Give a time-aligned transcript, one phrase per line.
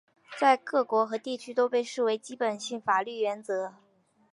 [0.39, 3.75] 在各国和地区都被视为基本性法律原则。